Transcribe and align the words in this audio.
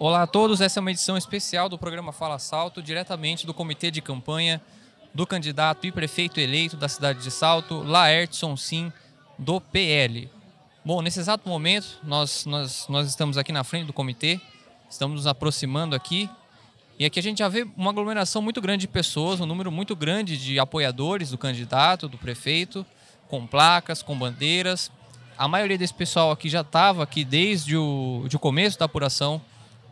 Olá 0.00 0.22
a 0.22 0.26
todos, 0.28 0.60
essa 0.60 0.78
é 0.78 0.80
uma 0.80 0.92
edição 0.92 1.16
especial 1.16 1.68
do 1.68 1.76
programa 1.76 2.12
Fala 2.12 2.38
Salto, 2.38 2.80
diretamente 2.80 3.44
do 3.44 3.52
comitê 3.52 3.90
de 3.90 4.00
campanha 4.00 4.62
do 5.12 5.26
candidato 5.26 5.88
e 5.88 5.90
prefeito 5.90 6.38
eleito 6.38 6.76
da 6.76 6.88
cidade 6.88 7.20
de 7.20 7.32
Salto, 7.32 7.82
Laertson 7.82 8.56
Sim, 8.56 8.92
do 9.36 9.60
PL. 9.60 10.30
Bom, 10.84 11.02
nesse 11.02 11.18
exato 11.18 11.48
momento, 11.48 11.98
nós, 12.04 12.46
nós, 12.46 12.86
nós 12.88 13.08
estamos 13.08 13.36
aqui 13.36 13.50
na 13.50 13.64
frente 13.64 13.88
do 13.88 13.92
comitê, 13.92 14.40
estamos 14.88 15.16
nos 15.16 15.26
aproximando 15.26 15.96
aqui, 15.96 16.30
e 16.96 17.04
aqui 17.04 17.18
a 17.18 17.22
gente 17.22 17.38
já 17.38 17.48
vê 17.48 17.66
uma 17.76 17.90
aglomeração 17.90 18.40
muito 18.40 18.60
grande 18.60 18.82
de 18.82 18.88
pessoas, 18.88 19.40
um 19.40 19.46
número 19.46 19.72
muito 19.72 19.96
grande 19.96 20.36
de 20.36 20.60
apoiadores 20.60 21.30
do 21.30 21.38
candidato, 21.38 22.08
do 22.08 22.16
prefeito, 22.16 22.86
com 23.26 23.44
placas, 23.44 24.00
com 24.00 24.16
bandeiras. 24.16 24.92
A 25.36 25.48
maioria 25.48 25.76
desse 25.76 25.94
pessoal 25.94 26.30
aqui 26.30 26.48
já 26.48 26.60
estava 26.60 27.02
aqui 27.02 27.24
desde 27.24 27.76
o, 27.76 28.26
de 28.28 28.36
o 28.36 28.38
começo 28.38 28.78
da 28.78 28.84
apuração 28.84 29.42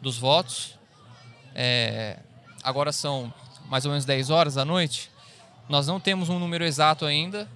dos 0.07 0.19
votos. 0.19 0.79
É, 1.53 2.21
agora 2.63 2.93
são 2.93 3.35
mais 3.69 3.85
ou 3.85 3.91
menos 3.91 4.05
10 4.05 4.31
horas 4.31 4.55
da 4.55 4.65
noite. 4.65 5.11
Nós 5.69 5.89
não 5.89 5.99
temos 5.99 6.29
um 6.29 6.39
número 6.39 6.65
exato 6.65 7.05
ainda 7.05 7.49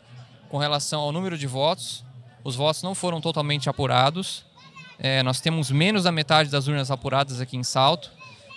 com 0.48 0.58
relação 0.58 1.00
ao 1.00 1.12
número 1.12 1.38
de 1.38 1.46
votos. 1.46 2.04
Os 2.42 2.56
votos 2.56 2.82
não 2.82 2.92
foram 2.92 3.20
totalmente 3.20 3.70
apurados. 3.70 4.44
É, 4.98 5.22
nós 5.22 5.40
temos 5.40 5.70
menos 5.70 6.02
da 6.02 6.10
metade 6.10 6.50
das 6.50 6.66
urnas 6.66 6.90
apuradas 6.90 7.40
aqui 7.40 7.56
em 7.56 7.62
Salto. 7.62 8.10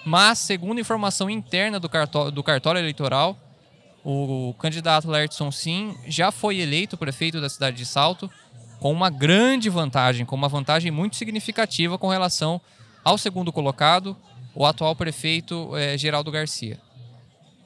Mas, 0.03 0.39
segundo 0.39 0.79
informação 0.79 1.29
interna 1.29 1.79
do 1.79 1.87
cartório, 1.87 2.31
do 2.31 2.41
cartório 2.41 2.79
eleitoral, 2.79 3.37
o 4.03 4.55
candidato 4.57 5.07
Lertson 5.07 5.51
Sim 5.51 5.95
já 6.07 6.31
foi 6.31 6.57
eleito 6.57 6.97
prefeito 6.97 7.39
da 7.39 7.47
cidade 7.47 7.77
de 7.77 7.85
Salto 7.85 8.27
com 8.79 8.91
uma 8.91 9.11
grande 9.11 9.69
vantagem, 9.69 10.25
com 10.25 10.35
uma 10.35 10.49
vantagem 10.49 10.91
muito 10.91 11.15
significativa 11.15 11.95
com 11.95 12.07
relação 12.07 12.59
ao 13.03 13.17
segundo 13.17 13.51
colocado, 13.51 14.15
o 14.55 14.65
atual 14.65 14.95
prefeito 14.95 15.75
é, 15.75 15.97
Geraldo 15.97 16.31
Garcia. 16.31 16.79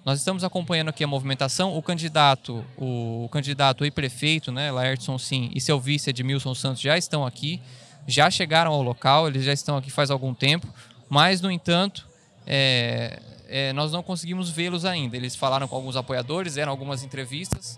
Nós 0.06 0.20
estamos 0.20 0.44
acompanhando 0.44 0.88
aqui 0.88 1.04
a 1.04 1.08
movimentação. 1.08 1.78
O 1.78 1.84
candidato, 1.84 2.66
o, 2.78 3.26
o 3.26 3.30
candidato 3.30 3.86
e 3.86 3.92
prefeito, 3.92 4.54
né, 4.54 4.72
Laertson 4.72 5.18
Sim, 5.18 5.52
e 5.54 5.60
seu 5.60 5.80
vice 5.80 6.10
Edmilson 6.10 6.56
Santos 6.56 6.82
já 6.82 6.98
estão 6.98 7.26
aqui, 7.26 7.62
já 8.08 8.32
chegaram 8.32 8.72
ao 8.72 8.82
local, 8.82 9.28
eles 9.28 9.44
já 9.44 9.52
estão 9.52 9.76
aqui 9.76 9.92
faz 9.92 10.10
algum 10.10 10.34
tempo, 10.34 10.66
mas, 11.10 11.42
no 11.42 11.52
entanto, 11.52 12.08
é, 12.46 13.22
é, 13.50 13.74
nós 13.74 13.92
não 13.92 14.02
conseguimos 14.02 14.50
vê-los 14.50 14.86
ainda. 14.86 15.18
Eles 15.18 15.36
falaram 15.36 15.68
com 15.68 15.76
alguns 15.76 15.98
apoiadores, 15.98 16.56
eram 16.56 16.72
algumas 16.72 17.04
entrevistas, 17.04 17.78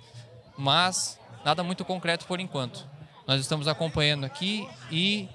mas 0.55 1.19
nada 1.43 1.63
muito 1.63 1.83
concreto 1.83 2.27
por 2.27 2.39
enquanto. 2.39 2.87
Nós 3.27 3.41
estamos 3.41 3.67
acompanhando 3.67 4.23
aqui 4.23 4.67
e 4.91 5.27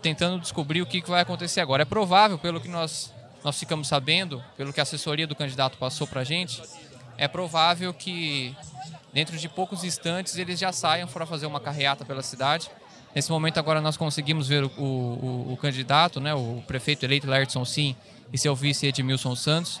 tentando 0.00 0.40
descobrir 0.40 0.82
o 0.82 0.86
que 0.86 1.02
vai 1.06 1.22
acontecer 1.22 1.60
agora. 1.60 1.82
É 1.82 1.84
provável, 1.84 2.38
pelo 2.38 2.60
que 2.60 2.68
nós, 2.68 3.12
nós 3.44 3.58
ficamos 3.58 3.88
sabendo, 3.88 4.42
pelo 4.56 4.72
que 4.72 4.80
a 4.80 4.82
assessoria 4.82 5.26
do 5.26 5.34
candidato 5.34 5.78
passou 5.78 6.06
para 6.06 6.22
a 6.22 6.24
gente, 6.24 6.62
é 7.16 7.28
provável 7.28 7.92
que 7.92 8.56
dentro 9.12 9.36
de 9.36 9.48
poucos 9.48 9.84
instantes 9.84 10.36
eles 10.36 10.58
já 10.58 10.72
saiam 10.72 11.06
para 11.06 11.26
fazer 11.26 11.46
uma 11.46 11.60
carreata 11.60 12.04
pela 12.04 12.22
cidade. 12.22 12.70
Nesse 13.14 13.30
momento 13.30 13.58
agora 13.58 13.80
nós 13.80 13.96
conseguimos 13.96 14.48
ver 14.48 14.64
o, 14.64 14.70
o, 14.78 15.52
o 15.52 15.56
candidato, 15.56 16.20
né, 16.20 16.32
o 16.34 16.62
prefeito 16.66 17.04
eleito 17.04 17.26
Laertson 17.26 17.64
Sim 17.64 17.96
e 18.32 18.38
seu 18.38 18.54
vice 18.54 18.86
Edmilson 18.86 19.34
Santos. 19.34 19.80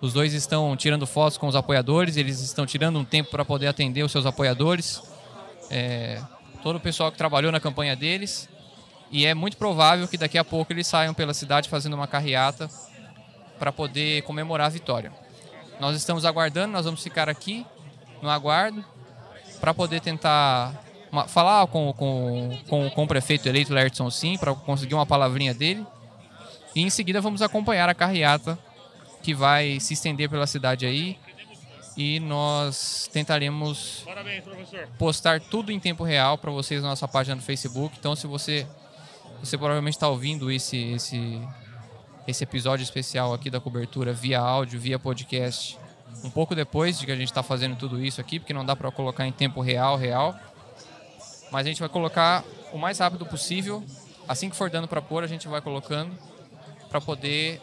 Os 0.00 0.12
dois 0.12 0.32
estão 0.32 0.76
tirando 0.76 1.06
fotos 1.06 1.36
com 1.38 1.48
os 1.48 1.56
apoiadores, 1.56 2.16
eles 2.16 2.40
estão 2.40 2.64
tirando 2.64 2.98
um 2.98 3.04
tempo 3.04 3.30
para 3.30 3.44
poder 3.44 3.66
atender 3.66 4.04
os 4.04 4.12
seus 4.12 4.26
apoiadores. 4.26 5.02
É, 5.70 6.22
todo 6.62 6.76
o 6.76 6.80
pessoal 6.80 7.10
que 7.10 7.18
trabalhou 7.18 7.50
na 7.50 7.58
campanha 7.58 7.96
deles 7.96 8.48
e 9.10 9.24
é 9.24 9.34
muito 9.34 9.56
provável 9.56 10.06
que 10.06 10.18
daqui 10.18 10.36
a 10.36 10.44
pouco 10.44 10.72
eles 10.72 10.86
saiam 10.86 11.14
pela 11.14 11.32
cidade 11.32 11.68
fazendo 11.68 11.94
uma 11.94 12.06
carreata 12.06 12.68
para 13.58 13.72
poder 13.72 14.22
comemorar 14.22 14.66
a 14.66 14.70
vitória. 14.70 15.12
Nós 15.80 15.96
estamos 15.96 16.24
aguardando, 16.24 16.72
nós 16.72 16.84
vamos 16.84 17.02
ficar 17.02 17.28
aqui 17.28 17.66
no 18.20 18.28
aguardo 18.28 18.84
para 19.60 19.72
poder 19.72 20.00
tentar 20.00 20.74
uma, 21.10 21.26
falar 21.26 21.66
com, 21.68 21.92
com, 21.92 22.58
com, 22.68 22.90
com, 22.90 23.04
o 23.04 23.06
prefeito 23.06 23.48
eleito 23.48 23.72
Lertson 23.72 24.10
Sim, 24.10 24.36
para 24.36 24.54
conseguir 24.54 24.94
uma 24.94 25.06
palavrinha 25.06 25.54
dele. 25.54 25.86
E 26.74 26.82
em 26.82 26.90
seguida 26.90 27.20
vamos 27.20 27.42
acompanhar 27.42 27.88
a 27.88 27.94
carreata 27.94 28.58
que 29.22 29.34
vai 29.34 29.80
se 29.80 29.94
estender 29.94 30.28
pela 30.28 30.46
cidade 30.46 30.84
aí. 30.84 31.18
E 31.96 32.20
nós 32.20 33.10
tentaremos 33.12 34.02
Parabéns, 34.04 34.44
postar 34.96 35.40
tudo 35.40 35.72
em 35.72 35.80
tempo 35.80 36.04
real 36.04 36.38
para 36.38 36.50
vocês 36.52 36.80
na 36.80 36.90
nossa 36.90 37.08
página 37.08 37.34
do 37.34 37.42
Facebook. 37.42 37.96
Então, 37.98 38.14
se 38.14 38.24
você 38.28 38.64
você 39.42 39.56
provavelmente 39.56 39.94
está 39.94 40.08
ouvindo 40.08 40.50
esse, 40.50 40.76
esse, 40.92 41.40
esse 42.26 42.44
episódio 42.44 42.82
especial 42.82 43.32
aqui 43.32 43.50
da 43.50 43.60
cobertura 43.60 44.12
via 44.12 44.40
áudio, 44.40 44.78
via 44.80 44.98
podcast, 44.98 45.78
um 46.24 46.30
pouco 46.30 46.54
depois 46.54 46.98
de 46.98 47.06
que 47.06 47.12
a 47.12 47.16
gente 47.16 47.28
está 47.28 47.42
fazendo 47.42 47.76
tudo 47.76 48.02
isso 48.02 48.20
aqui, 48.20 48.38
porque 48.38 48.52
não 48.52 48.64
dá 48.64 48.74
para 48.74 48.90
colocar 48.90 49.26
em 49.26 49.32
tempo 49.32 49.60
real, 49.60 49.96
real. 49.96 50.38
Mas 51.50 51.66
a 51.66 51.68
gente 51.68 51.80
vai 51.80 51.88
colocar 51.88 52.44
o 52.72 52.78
mais 52.78 52.98
rápido 52.98 53.24
possível. 53.24 53.82
Assim 54.26 54.50
que 54.50 54.56
for 54.56 54.68
dando 54.68 54.88
para 54.88 55.00
pôr, 55.00 55.24
a 55.24 55.26
gente 55.26 55.48
vai 55.48 55.60
colocando 55.60 56.12
para 56.88 57.00
poder 57.00 57.60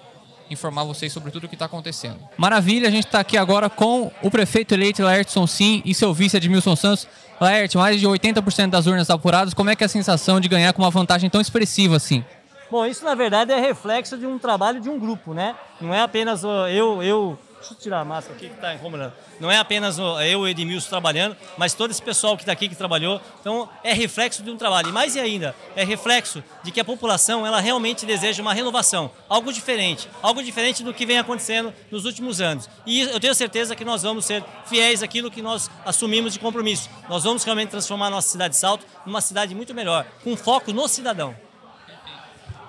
informar 0.50 0.83
vocês 0.83 1.11
sobre 1.11 1.31
tudo 1.31 1.45
o 1.45 1.50
que 1.50 1.56
está 1.56 1.66
acontecendo. 1.66 2.19
Maravilha, 2.38 2.88
a 2.88 2.91
gente 2.91 3.06
está 3.06 3.19
aqui 3.19 3.38
agora 3.38 3.69
com 3.69 4.11
o 4.22 4.31
prefeito 4.31 4.73
eleito 4.73 5.03
Laertson 5.03 5.47
Sim 5.47 5.81
e 5.85 5.94
seu 5.94 6.13
vice 6.13 6.38
Edmilson 6.38 6.75
Santos. 6.75 7.07
Laerte, 7.39 7.78
mais 7.78 8.00
de 8.00 8.07
80% 8.07 8.69
das 8.69 8.88
urnas 8.88 9.09
apuradas, 9.09 9.53
como 9.53 9.69
é 9.69 9.75
que 9.75 9.83
é 9.83 9.88
a 9.88 9.89
sensação 9.89 10.39
de 10.39 10.47
ganhar 10.47 10.72
com 10.72 10.81
uma 10.81 10.89
vantagem 10.89 11.29
tão 11.29 11.41
expressiva 11.41 11.97
assim? 11.97 12.23
Bom, 12.72 12.85
isso 12.85 13.03
na 13.06 13.13
verdade 13.13 13.51
é 13.51 13.59
reflexo 13.59 14.17
de 14.17 14.25
um 14.25 14.39
trabalho 14.39 14.79
de 14.79 14.89
um 14.89 14.97
grupo, 14.97 15.33
né? 15.33 15.56
Não 15.79 15.94
é 15.94 16.01
apenas 16.01 16.44
eu, 16.44 17.03
eu 17.03 17.39
Deixa 17.65 17.73
eu 17.73 17.79
tirar 17.79 18.01
a 18.01 18.05
máscara 18.05 18.37
aqui 18.37 18.47
que 18.47 18.53
está 18.53 18.75
incomodando. 18.75 19.11
Não 19.39 19.49
é 19.49 19.57
apenas 19.57 19.97
eu 19.97 20.47
e 20.47 20.51
Edmilson 20.51 20.87
trabalhando, 20.87 21.35
mas 21.57 21.73
todo 21.73 21.89
esse 21.89 22.01
pessoal 22.01 22.37
que 22.37 22.43
está 22.43 22.51
aqui 22.51 22.69
que 22.69 22.75
trabalhou. 22.75 23.19
Então, 23.41 23.67
é 23.83 23.91
reflexo 23.91 24.43
de 24.43 24.51
um 24.51 24.55
trabalho. 24.55 24.89
E 24.89 24.91
mais 24.91 25.17
ainda, 25.17 25.55
é 25.75 25.83
reflexo 25.83 26.43
de 26.61 26.69
que 26.69 26.79
a 26.79 26.85
população 26.85 27.43
ela 27.43 27.59
realmente 27.59 28.05
deseja 28.05 28.39
uma 28.39 28.53
renovação, 28.53 29.09
algo 29.27 29.51
diferente, 29.51 30.07
algo 30.21 30.43
diferente 30.43 30.83
do 30.83 30.93
que 30.93 31.07
vem 31.07 31.17
acontecendo 31.17 31.73
nos 31.89 32.05
últimos 32.05 32.39
anos. 32.39 32.69
E 32.85 33.01
eu 33.01 33.19
tenho 33.19 33.33
certeza 33.33 33.75
que 33.75 33.83
nós 33.83 34.03
vamos 34.03 34.25
ser 34.25 34.43
fiéis 34.67 35.01
àquilo 35.01 35.31
que 35.31 35.41
nós 35.41 35.67
assumimos 35.83 36.33
de 36.33 36.39
compromisso. 36.39 36.87
Nós 37.09 37.23
vamos 37.23 37.43
realmente 37.43 37.69
transformar 37.69 38.07
a 38.07 38.11
nossa 38.11 38.29
cidade 38.29 38.53
de 38.53 38.59
Salto 38.59 38.85
numa 39.07 39.21
cidade 39.21 39.55
muito 39.55 39.73
melhor, 39.73 40.05
com 40.23 40.37
foco 40.37 40.71
no 40.71 40.87
cidadão. 40.87 41.35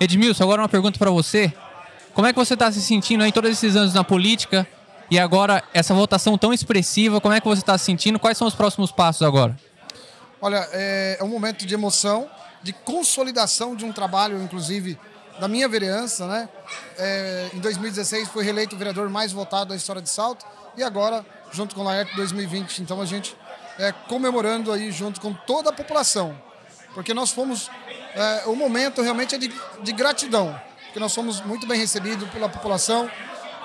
Edmilson, 0.00 0.42
agora 0.42 0.62
uma 0.62 0.70
pergunta 0.70 0.98
para 0.98 1.10
você. 1.10 1.52
Como 2.14 2.26
é 2.26 2.32
que 2.32 2.38
você 2.38 2.54
está 2.54 2.72
se 2.72 2.80
sentindo 2.80 3.22
aí 3.22 3.30
todos 3.30 3.50
esses 3.50 3.76
anos 3.76 3.92
na 3.92 4.02
política? 4.02 4.66
E 5.10 5.18
agora, 5.18 5.62
essa 5.72 5.94
votação 5.94 6.36
tão 6.36 6.52
expressiva, 6.52 7.20
como 7.20 7.34
é 7.34 7.40
que 7.40 7.46
você 7.46 7.60
está 7.60 7.78
se 7.78 7.84
sentindo? 7.84 8.18
Quais 8.18 8.36
são 8.36 8.46
os 8.46 8.54
próximos 8.54 8.90
passos 8.90 9.22
agora? 9.22 9.56
Olha, 10.40 10.68
é, 10.72 11.18
é 11.20 11.24
um 11.24 11.28
momento 11.28 11.64
de 11.64 11.74
emoção, 11.74 12.28
de 12.62 12.72
consolidação 12.72 13.76
de 13.76 13.84
um 13.84 13.92
trabalho, 13.92 14.42
inclusive, 14.42 14.98
da 15.38 15.46
minha 15.48 15.68
vereança, 15.68 16.26
né? 16.26 16.48
É, 16.98 17.50
em 17.54 17.58
2016 17.58 18.28
fui 18.28 18.44
reeleito 18.44 18.74
o 18.74 18.78
vereador 18.78 19.08
mais 19.08 19.32
votado 19.32 19.70
da 19.70 19.76
história 19.76 20.02
de 20.02 20.08
Salto 20.08 20.44
e 20.76 20.82
agora, 20.82 21.24
junto 21.52 21.74
com 21.74 21.82
o 21.82 21.84
Laerte 21.84 22.14
2020. 22.16 22.82
Então 22.82 23.00
a 23.00 23.06
gente 23.06 23.36
é, 23.78 23.92
comemorando 23.92 24.72
aí 24.72 24.90
junto 24.90 25.20
com 25.20 25.32
toda 25.32 25.70
a 25.70 25.72
população, 25.72 26.36
porque 26.94 27.12
nós 27.12 27.30
fomos, 27.30 27.70
é, 28.14 28.46
o 28.46 28.56
momento 28.56 29.02
realmente 29.02 29.34
é 29.34 29.38
de, 29.38 29.52
de 29.82 29.92
gratidão, 29.92 30.58
porque 30.84 30.98
nós 30.98 31.14
fomos 31.14 31.40
muito 31.42 31.66
bem 31.66 31.78
recebidos 31.78 32.28
pela 32.30 32.48
população, 32.48 33.10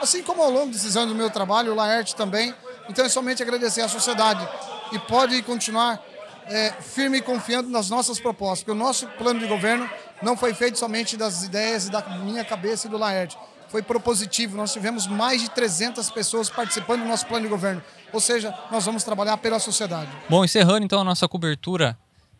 assim 0.01 0.23
como 0.23 0.41
ao 0.41 0.49
longo 0.49 0.71
desses 0.71 0.95
anos 0.95 1.09
do 1.09 1.15
meu 1.15 1.29
trabalho, 1.29 1.71
o 1.71 1.75
Laerte 1.75 2.15
também. 2.15 2.53
Então 2.89 3.05
é 3.05 3.09
somente 3.09 3.41
agradecer 3.41 3.81
à 3.81 3.87
sociedade 3.87 4.47
e 4.91 4.99
pode 4.99 5.41
continuar 5.43 6.03
é, 6.45 6.71
firme 6.71 7.19
e 7.19 7.21
confiando 7.21 7.69
nas 7.69 7.89
nossas 7.89 8.19
propostas, 8.19 8.59
porque 8.59 8.71
o 8.71 8.75
nosso 8.75 9.07
plano 9.09 9.39
de 9.39 9.47
governo 9.47 9.89
não 10.21 10.35
foi 10.35 10.53
feito 10.53 10.77
somente 10.77 11.15
das 11.15 11.43
ideias 11.43 11.89
da 11.89 12.01
minha 12.19 12.43
cabeça 12.43 12.87
e 12.87 12.89
do 12.89 12.97
Laerte. 12.97 13.37
Foi 13.69 13.81
propositivo, 13.81 14.57
nós 14.57 14.73
tivemos 14.73 15.07
mais 15.07 15.41
de 15.41 15.49
300 15.49 16.11
pessoas 16.11 16.49
participando 16.49 17.03
do 17.03 17.07
nosso 17.07 17.25
plano 17.25 17.45
de 17.45 17.49
governo. 17.49 17.81
Ou 18.11 18.19
seja, 18.19 18.53
nós 18.69 18.85
vamos 18.85 19.03
trabalhar 19.03 19.37
pela 19.37 19.59
sociedade. 19.59 20.11
Bom, 20.29 20.43
encerrando 20.43 20.83
então 20.83 20.99
a 20.99 21.03
nossa 21.05 21.25
cobertura 21.27 21.97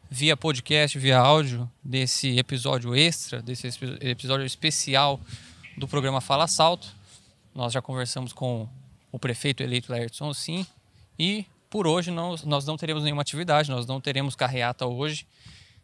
via 0.09 0.35
podcast, 0.35 1.00
via 1.00 1.18
áudio, 1.18 1.71
desse 1.81 2.38
episódio 2.38 2.94
extra, 2.94 3.41
desse 3.41 3.65
episódio 4.01 4.45
especial 4.45 5.21
do 5.77 5.88
programa 5.88 6.19
Fala 6.19 6.47
Salto. 6.47 6.89
Nós 7.53 7.74
já 7.74 7.81
conversamos 7.81 8.31
com 8.31 8.68
o 9.12 9.19
prefeito 9.19 9.62
eleito 9.62 9.92
Laertson 9.92 10.33
sim, 10.33 10.65
e 11.19 11.45
por 11.69 11.86
hoje 11.86 12.09
não, 12.12 12.36
nós 12.45 12.65
não 12.65 12.77
teremos 12.77 13.03
nenhuma 13.03 13.21
atividade, 13.21 13.69
nós 13.69 13.86
não 13.86 14.00
teremos 14.00 14.36
carreata 14.36 14.86
hoje. 14.86 15.27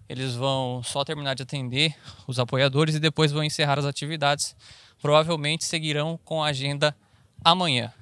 Eles 0.09 0.35
vão 0.35 0.81
só 0.83 1.03
terminar 1.03 1.33
de 1.33 1.43
atender 1.43 1.95
os 2.25 2.39
apoiadores 2.39 2.95
e 2.95 2.99
depois 2.99 3.31
vão 3.31 3.43
encerrar 3.43 3.77
as 3.77 3.85
atividades. 3.85 4.55
Provavelmente 5.01 5.65
seguirão 5.65 6.17
com 6.23 6.41
a 6.41 6.47
agenda 6.47 6.95
amanhã. 7.43 7.93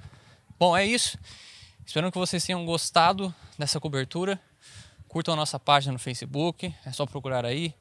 Bom, 0.58 0.76
é 0.76 0.86
isso. 0.86 1.18
Espero 1.84 2.10
que 2.10 2.18
vocês 2.18 2.44
tenham 2.44 2.64
gostado 2.64 3.34
dessa 3.58 3.80
cobertura. 3.80 4.40
Curtam 5.08 5.34
a 5.34 5.36
nossa 5.36 5.58
página 5.58 5.92
no 5.92 5.98
Facebook, 5.98 6.72
é 6.84 6.92
só 6.92 7.06
procurar 7.06 7.44
aí, 7.44 7.74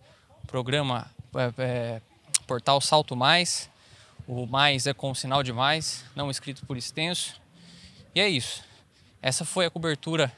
programa 0.48 1.10
é, 1.36 1.54
é, 1.58 2.02
Portal 2.48 2.80
Salto 2.80 3.16
Mais 3.16 3.70
O 4.28 4.46
mais 4.48 4.88
é 4.88 4.94
com 4.94 5.14
sinal 5.14 5.44
de 5.44 5.54
mais, 5.54 6.04
não 6.16 6.32
escrito 6.32 6.66
por 6.66 6.78
extenso. 6.78 7.40
E 8.14 8.20
é 8.20 8.28
isso. 8.28 8.64
Essa 9.22 9.46
foi 9.46 9.66
a 9.66 9.70
cobertura 9.70 10.32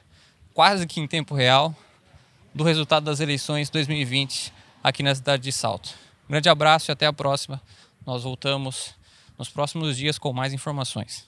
quase 0.54 0.88
que 0.88 1.00
em 1.00 1.08
tempo 1.08 1.36
real 1.36 1.76
do 2.54 2.64
resultado 2.64 3.04
das 3.04 3.20
eleições 3.20 3.70
2020 3.70 4.52
aqui 4.84 5.04
na 5.04 5.14
cidade 5.14 5.44
de 5.44 5.52
Salto. 5.52 5.94
Um 6.26 6.32
grande 6.32 6.50
abraço 6.50 6.90
e 6.90 6.92
até 6.92 7.06
a 7.06 7.14
próxima. 7.14 7.62
Nós 8.06 8.24
voltamos 8.24 8.96
nos 9.38 9.50
próximos 9.50 9.96
dias 9.96 10.18
com 10.18 10.34
mais 10.34 10.54
informações. 10.54 11.28